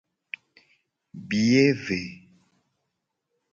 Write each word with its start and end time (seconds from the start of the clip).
Biye 1.29 1.67
ve. 1.83 2.01